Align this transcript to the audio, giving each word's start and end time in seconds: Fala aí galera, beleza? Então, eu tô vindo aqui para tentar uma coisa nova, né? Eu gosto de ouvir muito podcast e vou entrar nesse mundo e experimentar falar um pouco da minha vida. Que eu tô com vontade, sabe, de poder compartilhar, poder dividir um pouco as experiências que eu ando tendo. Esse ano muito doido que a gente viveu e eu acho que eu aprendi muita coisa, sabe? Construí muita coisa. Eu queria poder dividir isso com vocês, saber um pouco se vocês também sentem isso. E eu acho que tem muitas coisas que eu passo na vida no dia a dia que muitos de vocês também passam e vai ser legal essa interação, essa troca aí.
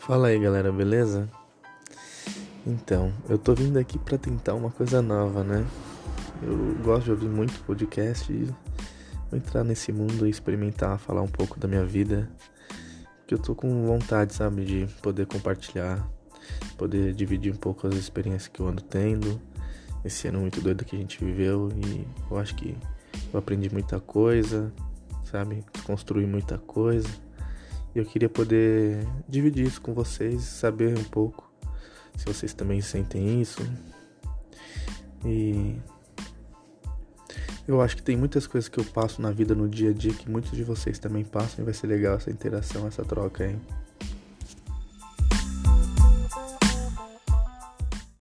Fala 0.00 0.28
aí 0.28 0.38
galera, 0.38 0.72
beleza? 0.72 1.28
Então, 2.66 3.12
eu 3.28 3.36
tô 3.36 3.54
vindo 3.54 3.78
aqui 3.78 3.98
para 3.98 4.16
tentar 4.16 4.54
uma 4.54 4.70
coisa 4.70 5.02
nova, 5.02 5.44
né? 5.44 5.64
Eu 6.42 6.74
gosto 6.82 7.04
de 7.04 7.10
ouvir 7.10 7.28
muito 7.28 7.62
podcast 7.64 8.32
e 8.32 8.46
vou 9.30 9.34
entrar 9.38 9.62
nesse 9.62 9.92
mundo 9.92 10.26
e 10.26 10.30
experimentar 10.30 10.98
falar 10.98 11.20
um 11.20 11.28
pouco 11.28 11.60
da 11.60 11.68
minha 11.68 11.84
vida. 11.84 12.30
Que 13.26 13.34
eu 13.34 13.38
tô 13.38 13.54
com 13.54 13.86
vontade, 13.86 14.32
sabe, 14.32 14.64
de 14.64 14.86
poder 15.02 15.26
compartilhar, 15.26 16.02
poder 16.78 17.12
dividir 17.12 17.52
um 17.52 17.58
pouco 17.58 17.86
as 17.86 17.94
experiências 17.94 18.48
que 18.48 18.58
eu 18.58 18.68
ando 18.68 18.82
tendo. 18.82 19.38
Esse 20.02 20.28
ano 20.28 20.40
muito 20.40 20.62
doido 20.62 20.82
que 20.82 20.96
a 20.96 20.98
gente 20.98 21.22
viveu 21.22 21.68
e 21.76 22.08
eu 22.30 22.38
acho 22.38 22.54
que 22.54 22.74
eu 23.34 23.38
aprendi 23.38 23.70
muita 23.70 24.00
coisa, 24.00 24.72
sabe? 25.24 25.62
Construí 25.84 26.26
muita 26.26 26.56
coisa. 26.56 27.06
Eu 27.94 28.04
queria 28.04 28.28
poder 28.28 29.06
dividir 29.28 29.66
isso 29.66 29.80
com 29.80 29.92
vocês, 29.92 30.42
saber 30.42 30.96
um 30.96 31.04
pouco 31.04 31.50
se 32.16 32.24
vocês 32.24 32.52
também 32.52 32.80
sentem 32.80 33.40
isso. 33.40 33.60
E 35.24 35.76
eu 37.66 37.80
acho 37.80 37.96
que 37.96 38.02
tem 38.02 38.16
muitas 38.16 38.46
coisas 38.46 38.68
que 38.68 38.78
eu 38.78 38.84
passo 38.84 39.22
na 39.22 39.30
vida 39.30 39.54
no 39.54 39.68
dia 39.68 39.90
a 39.90 39.92
dia 39.92 40.12
que 40.12 40.28
muitos 40.28 40.52
de 40.52 40.64
vocês 40.64 40.98
também 40.98 41.24
passam 41.24 41.62
e 41.62 41.64
vai 41.64 41.74
ser 41.74 41.86
legal 41.86 42.16
essa 42.16 42.30
interação, 42.30 42.86
essa 42.86 43.04
troca 43.04 43.44
aí. 43.44 43.56